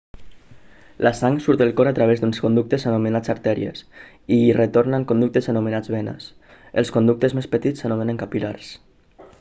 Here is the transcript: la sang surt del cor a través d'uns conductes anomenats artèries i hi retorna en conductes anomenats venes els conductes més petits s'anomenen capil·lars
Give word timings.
la 1.07 1.09
sang 1.17 1.35
surt 1.47 1.59
del 1.61 1.73
cor 1.79 1.89
a 1.89 1.93
través 1.99 2.23
d'uns 2.23 2.39
conductes 2.45 2.85
anomenats 2.93 3.33
artèries 3.35 3.83
i 4.39 4.41
hi 4.47 4.49
retorna 4.61 5.01
en 5.01 5.07
conductes 5.13 5.51
anomenats 5.55 5.93
venes 5.99 6.33
els 6.83 6.95
conductes 6.99 7.39
més 7.41 7.53
petits 7.55 7.85
s'anomenen 7.85 8.21
capil·lars 8.25 8.75